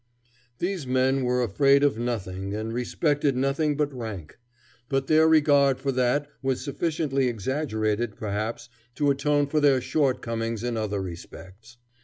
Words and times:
These 0.57 0.87
men 0.87 1.23
were 1.23 1.43
afraid 1.43 1.83
of 1.83 1.99
nothing 1.99 2.55
and 2.55 2.73
respected 2.73 3.35
nothing 3.37 3.77
but 3.77 3.93
rank; 3.93 4.39
but 4.89 5.05
their 5.05 5.27
regard 5.27 5.77
for 5.79 5.91
that 5.91 6.27
was 6.41 6.59
sufficiently 6.63 7.27
exaggerated 7.27 8.15
perhaps 8.15 8.67
to 8.95 9.11
atone 9.11 9.45
for 9.45 9.59
their 9.59 9.79
short 9.79 10.23
comings 10.23 10.63
in 10.63 10.75
other 10.75 10.99
respects. 11.03 11.77